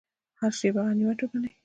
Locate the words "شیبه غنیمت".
0.59-1.19